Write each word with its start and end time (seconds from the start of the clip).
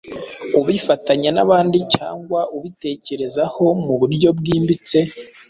ubifatanya 0.59 1.29
n’abandi 1.35 1.77
cyangwa 1.95 2.39
ubitekerezaho 2.57 3.63
mu 3.85 3.93
buryo 3.99 4.29
bwimbitse, 4.37 4.97